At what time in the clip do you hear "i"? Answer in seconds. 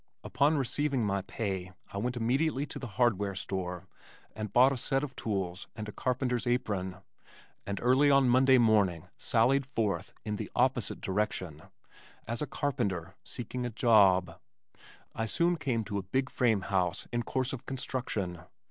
1.93-1.99, 15.13-15.27